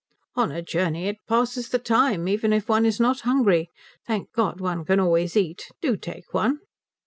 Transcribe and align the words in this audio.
"On 0.35 0.51
a 0.51 0.63
journey 0.63 1.05
it 1.07 1.27
passes 1.29 1.69
the 1.69 1.77
time. 1.77 2.27
Even 2.27 2.53
if 2.53 2.67
one 2.67 2.87
is 2.87 2.99
not 2.99 3.19
hungry, 3.19 3.69
thank 4.07 4.31
God 4.31 4.59
one 4.59 4.83
can 4.83 4.99
always 4.99 5.37
eat. 5.37 5.69
Do 5.79 5.95
take 5.95 6.33
one." 6.33 6.57